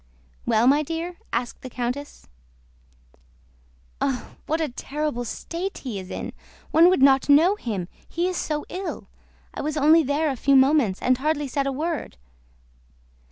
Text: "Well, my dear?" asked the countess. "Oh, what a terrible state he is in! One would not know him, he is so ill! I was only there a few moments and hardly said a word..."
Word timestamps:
"Well, 0.47 0.65
my 0.65 0.81
dear?" 0.81 1.17
asked 1.31 1.61
the 1.61 1.69
countess. 1.69 2.27
"Oh, 4.01 4.31
what 4.47 4.59
a 4.59 4.67
terrible 4.67 5.23
state 5.25 5.77
he 5.77 5.99
is 5.99 6.09
in! 6.09 6.33
One 6.71 6.89
would 6.89 7.03
not 7.03 7.29
know 7.29 7.55
him, 7.55 7.87
he 8.09 8.27
is 8.27 8.35
so 8.35 8.65
ill! 8.69 9.09
I 9.53 9.61
was 9.61 9.77
only 9.77 10.01
there 10.01 10.31
a 10.31 10.35
few 10.35 10.55
moments 10.55 10.99
and 11.03 11.19
hardly 11.19 11.47
said 11.47 11.67
a 11.67 11.71
word..." 11.71 12.17